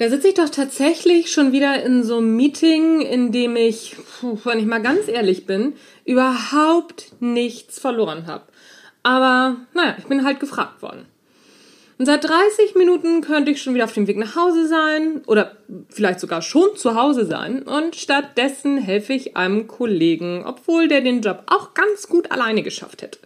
[0.00, 3.96] Da sitze ich doch tatsächlich schon wieder in so einem Meeting, in dem ich,
[4.44, 5.74] wenn ich mal ganz ehrlich bin,
[6.06, 8.44] überhaupt nichts verloren habe.
[9.02, 11.04] Aber naja, ich bin halt gefragt worden.
[11.98, 15.58] Und seit 30 Minuten könnte ich schon wieder auf dem Weg nach Hause sein oder
[15.90, 17.62] vielleicht sogar schon zu Hause sein.
[17.62, 23.02] Und stattdessen helfe ich einem Kollegen, obwohl der den Job auch ganz gut alleine geschafft
[23.02, 23.18] hätte.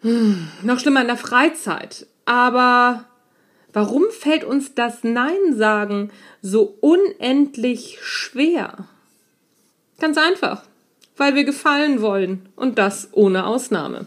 [0.00, 2.06] Hm, noch schlimmer in der Freizeit.
[2.24, 3.04] Aber
[3.72, 6.10] Warum fällt uns das Nein sagen
[6.42, 8.88] so unendlich schwer?
[9.98, 10.62] Ganz einfach,
[11.16, 14.06] weil wir gefallen wollen und das ohne Ausnahme.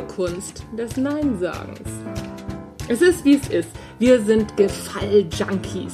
[0.00, 1.90] Kunst des Neinsagens.
[2.88, 3.68] Es ist, wie es ist.
[3.98, 5.92] Wir sind Gefall-Junkies.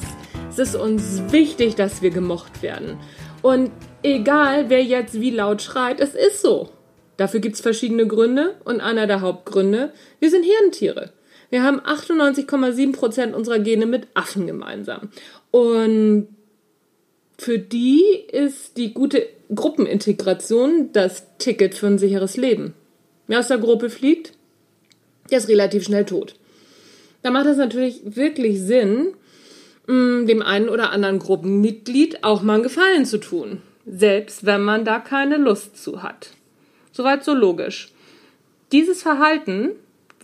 [0.49, 2.97] Es ist uns wichtig, dass wir gemocht werden.
[3.41, 6.69] Und egal, wer jetzt wie laut schreit, es ist so.
[7.17, 11.11] Dafür gibt es verschiedene Gründe und einer der Hauptgründe, wir sind Hirntiere.
[11.49, 15.09] Wir haben 98,7% unserer Gene mit Affen gemeinsam.
[15.51, 16.29] Und
[17.37, 22.73] für die ist die gute Gruppenintegration das Ticket für ein sicheres Leben.
[23.29, 24.33] Wer aus der Gruppe fliegt,
[25.29, 26.33] der ist relativ schnell tot.
[27.21, 29.13] Da macht es natürlich wirklich Sinn,
[29.85, 33.61] mm, dem einen oder anderen Gruppenmitglied auch mal einen Gefallen zu tun.
[33.85, 36.31] Selbst wenn man da keine Lust zu hat.
[36.91, 37.93] Soweit so logisch.
[38.71, 39.73] Dieses Verhalten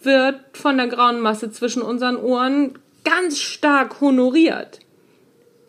[0.01, 4.79] wird von der grauen Masse zwischen unseren Ohren ganz stark honoriert.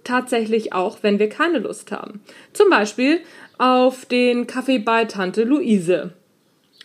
[0.04, 2.22] Tatsächlich auch, wenn wir keine Lust haben.
[2.54, 3.20] Zum Beispiel
[3.58, 6.14] auf den Kaffee bei Tante Luise.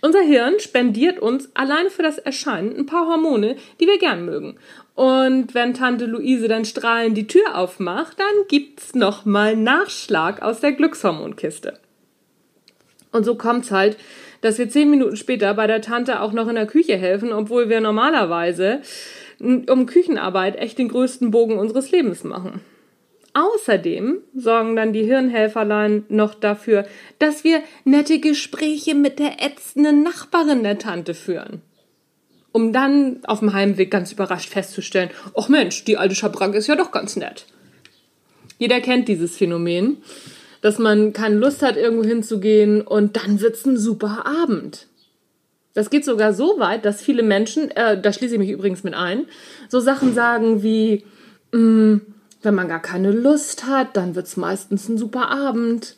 [0.02, 4.58] Unser Hirn spendiert uns alleine für das Erscheinen ein paar Hormone, die wir gern mögen.
[4.96, 10.72] Und wenn Tante Luise dann strahlend die Tür aufmacht, dann gibt's nochmal Nachschlag aus der
[10.72, 11.80] Glückshormonkiste.
[13.12, 13.98] Und so kommt's halt,
[14.42, 17.70] dass wir zehn Minuten später bei der Tante auch noch in der Küche helfen, obwohl
[17.70, 18.82] wir normalerweise
[19.40, 22.62] um Küchenarbeit echt den größten Bogen unseres Lebens machen.
[23.34, 26.86] Außerdem sorgen dann die Hirnhelferlein noch dafür,
[27.20, 31.62] dass wir nette Gespräche mit der ätzenden Nachbarin der Tante führen.
[32.52, 36.76] Um dann auf dem Heimweg ganz überrascht festzustellen, ach Mensch, die alte Schabrank ist ja
[36.76, 37.46] doch ganz nett.
[38.58, 39.98] Jeder kennt dieses Phänomen,
[40.62, 44.88] dass man keine Lust hat, irgendwo hinzugehen und dann wird's ein super Abend.
[45.74, 48.94] Das geht sogar so weit, dass viele Menschen, äh, da schließe ich mich übrigens mit
[48.94, 49.26] ein,
[49.70, 51.06] so Sachen sagen wie,
[51.54, 52.02] mh, mm,
[52.42, 55.98] wenn man gar keine Lust hat, dann wird es meistens ein super Abend.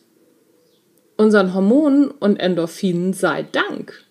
[1.15, 4.03] Unseren Hormonen und Endorphinen sei Dank.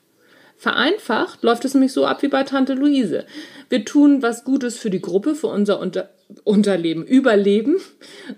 [0.57, 3.27] Vereinfacht läuft es nämlich so ab wie bei Tante Luise.
[3.69, 6.11] Wir tun was Gutes für die Gruppe, für unser Unter
[6.45, 7.77] Unterleben, Überleben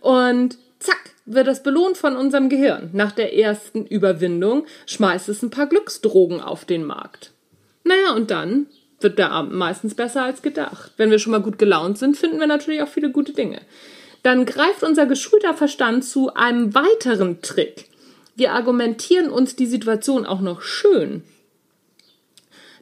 [0.01, 2.91] und zack, wird das belohnt von unserem Gehirn.
[2.93, 7.33] Nach der ersten Überwindung schmeißt es ein paar Glücksdrogen auf den Markt.
[7.85, 8.67] Naja, und dann
[9.05, 10.93] wird der Abend meistens besser als gedacht.
[10.97, 13.61] Wenn wir schon mal gut gelaunt sind, finden wir natürlich auch viele gute Dinge.
[14.25, 17.89] Dann greift unser geschulter Verstand zu einem weiteren Trick.
[18.35, 21.23] Wir argumentieren uns die Situation auch noch schön.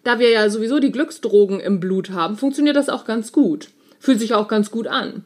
[0.04, 3.68] Da wir ja sowieso die Glücksdrogen im Blut haben, funktioniert das auch ganz gut.
[4.00, 5.24] Fühlt sich auch ganz gut an.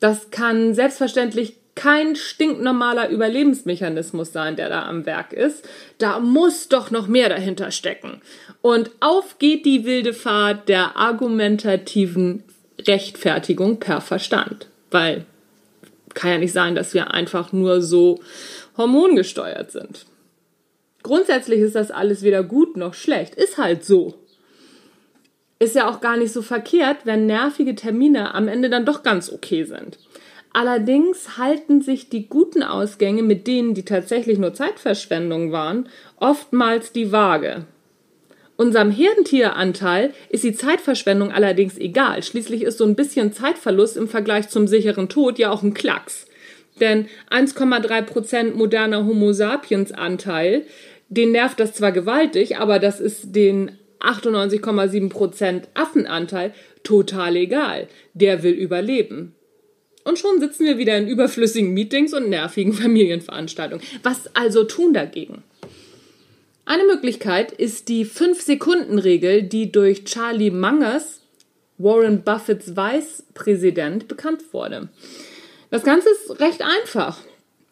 [0.00, 5.64] Das kann selbstverständlich kein stinknormaler Überlebensmechanismus sein, der da am Werk ist.
[5.98, 8.20] Da muss doch noch mehr dahinter stecken.
[8.62, 12.42] Und auf geht die wilde Fahrt der argumentativen
[12.80, 14.66] Rechtfertigung per Verstand.
[14.90, 15.24] Weil
[16.14, 18.18] kann ja nicht sein, dass wir einfach nur so
[18.76, 20.04] hormongesteuert sind.
[21.04, 23.36] Grundsätzlich ist das alles weder gut noch schlecht.
[23.36, 24.14] Ist halt so.
[25.60, 29.30] Ist ja auch gar nicht so verkehrt, wenn nervige Termine am Ende dann doch ganz
[29.30, 29.98] okay sind.
[30.52, 37.12] Allerdings halten sich die guten Ausgänge mit denen, die tatsächlich nur Zeitverschwendung waren, oftmals die
[37.12, 37.66] Waage.
[38.56, 42.24] Unserem Herdentieranteil ist die Zeitverschwendung allerdings egal.
[42.24, 46.26] Schließlich ist so ein bisschen Zeitverlust im Vergleich zum sicheren Tod ja auch ein Klacks.
[46.80, 50.64] Denn 1,3 Prozent moderner Homo sapiens Anteil,
[51.08, 56.52] den nervt das zwar gewaltig, aber das ist den 98,7 Prozent Affenanteil
[56.82, 57.86] total egal.
[58.14, 59.34] Der will überleben.
[60.08, 63.84] Und schon sitzen wir wieder in überflüssigen Meetings und nervigen Familienveranstaltungen.
[64.02, 65.44] Was also tun dagegen?
[66.64, 71.20] Eine Möglichkeit ist die 5-Sekunden-Regel, die durch Charlie Mangers,
[71.76, 74.88] Warren Buffetts Vicepräsident, bekannt wurde.
[75.70, 77.18] Das Ganze ist recht einfach.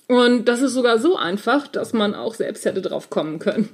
[0.07, 3.71] Und das ist sogar so einfach, dass man auch selbst hätte drauf kommen können.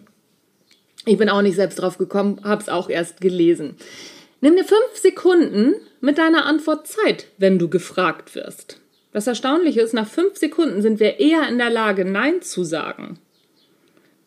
[1.05, 3.75] Ich bin auch nicht selbst drauf gekommen, habe es auch erst gelesen.
[4.43, 8.81] Nimm dir fünf Sekunden mit deiner Antwort Zeit, wenn du gefragt wirst.
[9.12, 13.21] Das Erstaunliche ist, nach fünf Sekunden sind wir eher in der Lage, Nein zu sagen.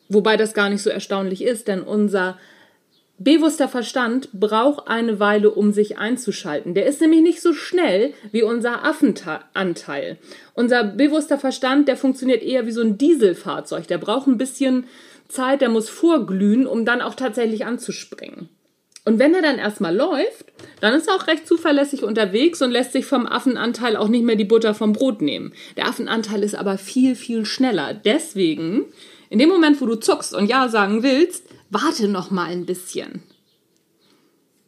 [0.07, 2.39] Wobei das gar nicht so erstaunlich ist, denn unser
[3.17, 6.75] bewusster Verstand braucht eine Weile, um sich einzuschalten.
[6.75, 10.17] Der ist nämlich nicht so schnell wie unser Affenanteil.
[10.53, 13.85] Unser bewusster Verstand, der funktioniert eher wie so ein Dieselfahrzeug.
[13.87, 14.85] Der braucht ein bisschen
[15.27, 18.47] Zeit, der muss vorglühen, um dann auch tatsächlich anzuspringen.
[19.05, 20.45] Und wenn er dann erstmal läuft,
[20.81, 24.35] dann ist er auch recht zuverlässig unterwegs und lässt sich vom Affenanteil auch nicht mehr
[24.35, 25.53] die Butter vom Brot nehmen.
[25.77, 27.93] Der Affenanteil ist aber viel, viel schneller.
[27.93, 28.85] Deswegen,
[29.29, 33.21] in dem Moment, wo du zuckst und Ja sagen willst, warte noch mal ein bisschen.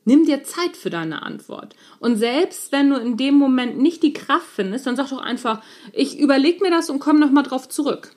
[0.05, 1.75] Nimm dir Zeit für deine Antwort.
[1.99, 5.61] Und selbst wenn du in dem Moment nicht die Kraft findest, dann sag doch einfach,
[5.91, 8.11] ich überlege mir das und komme noch mal drauf zurück.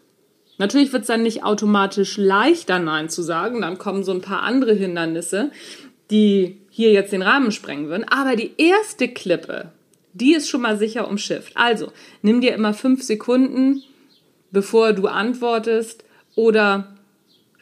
[0.59, 3.63] Natürlich wird es dann nicht automatisch leichter, Nein zu sagen.
[3.63, 5.51] Dann kommen so ein paar andere Hindernisse,
[6.11, 8.05] die hier jetzt den Rahmen sprengen würden.
[8.05, 9.73] Aber die erste Klippe,
[10.13, 11.53] die ist schon mal sicher umschifft.
[11.57, 11.93] Also,
[12.23, 13.83] nimm dir immer fünf Sekunden,
[14.51, 16.05] bevor du antwortest
[16.35, 16.97] oder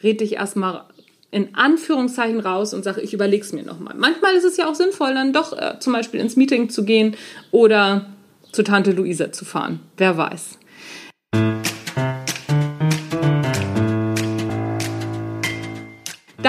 [0.01, 0.85] red dich erstmal
[1.31, 3.93] in Anführungszeichen raus und sage, ich überlege es mir nochmal.
[3.95, 7.15] Manchmal ist es ja auch sinnvoll, dann doch äh, zum Beispiel ins Meeting zu gehen
[7.51, 8.07] oder
[8.51, 9.79] zu Tante Luisa zu fahren.
[9.97, 10.57] Wer weiß.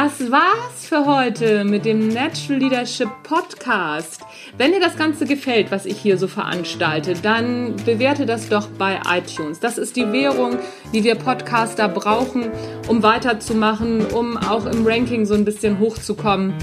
[0.03, 4.23] Das war's für heute mit dem Natural Leadership Podcast.
[4.57, 8.99] Wenn dir das Ganze gefällt, was ich hier so veranstalte, dann bewerte das doch bei
[9.07, 9.61] iTunes.
[9.61, 10.57] Das ist die Währung,
[10.95, 12.51] die wir Podcaster brauchen,
[12.89, 16.55] um weiterzumachen, um auch im Ranking so ein bisschen hochzukommen.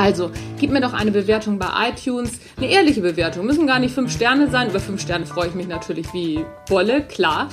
[0.00, 2.40] Also, gib mir doch eine Bewertung bei iTunes.
[2.56, 3.44] Eine ehrliche Bewertung.
[3.44, 4.70] Müssen gar nicht fünf Sterne sein.
[4.70, 7.50] Über fünf Sterne freue ich mich natürlich wie Wolle, klar.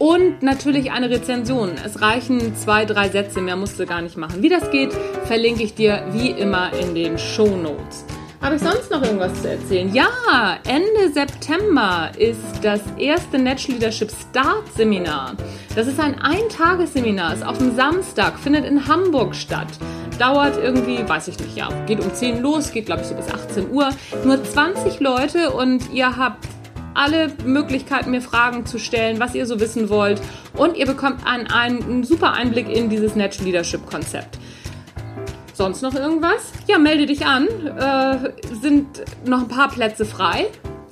[0.00, 1.70] Und natürlich eine Rezension.
[1.86, 4.42] Es reichen zwei, drei Sätze, mehr musst du gar nicht machen.
[4.42, 4.92] Wie das geht,
[5.26, 8.04] verlinke ich dir wie immer in den Show Notes.
[8.40, 9.94] Habe ich sonst noch irgendwas zu erzählen?
[9.94, 15.36] Ja, Ende September ist das erste Natural Leadership Start Seminar.
[15.76, 19.68] Das ist ein Eintagesseminar, ist auf dem Samstag, findet in Hamburg statt.
[20.18, 23.28] Dauert irgendwie, weiß ich nicht, ja, geht um 10 los, geht glaube ich so bis
[23.28, 23.90] 18 Uhr.
[24.24, 26.46] Nur 20 Leute und ihr habt
[26.94, 30.20] alle Möglichkeiten, mir Fragen zu stellen, was ihr so wissen wollt.
[30.56, 34.38] Und ihr bekommt einen, einen super Einblick in dieses Natural Leadership Konzept.
[35.52, 36.52] Sonst noch irgendwas?
[36.66, 37.46] Ja, melde dich an.
[37.46, 38.86] Äh, sind
[39.24, 40.46] noch ein paar Plätze frei.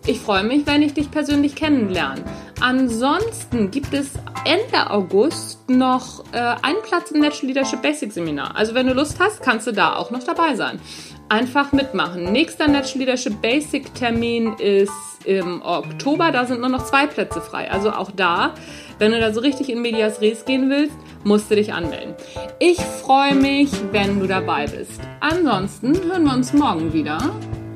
[0.06, 2.22] Ich freue mich, wenn ich dich persönlich kennenlerne.
[2.60, 4.10] Ansonsten gibt es
[4.44, 8.56] Ende August noch äh, einen Platz im Natural Leadership Basic Seminar.
[8.56, 10.80] Also wenn du Lust hast, kannst du da auch noch dabei sein.
[11.28, 12.32] Einfach mitmachen.
[12.32, 14.92] Nächster Natural Leadership Basic Termin ist
[15.24, 16.30] im Oktober.
[16.30, 17.70] Da sind nur noch zwei Plätze frei.
[17.70, 18.54] Also auch da,
[18.98, 22.14] wenn du da so richtig in Medias Res gehen willst, musst du dich anmelden.
[22.58, 25.00] Ich freue mich, wenn du dabei bist.
[25.20, 27.18] Ansonsten hören wir uns morgen wieder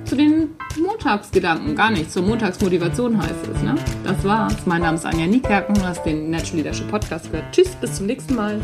[0.06, 0.50] zu den
[0.80, 1.74] Montagsgedanken.
[1.74, 3.62] Gar nicht, zur Montagsmotivation heißt es.
[3.62, 3.74] Ne?
[4.04, 4.54] Das war's.
[4.64, 5.74] Mein Name ist Anja Niekerken.
[5.74, 7.52] Du hast den Natural Leadership Podcast gehört.
[7.52, 8.60] Tschüss, bis zum nächsten Mal.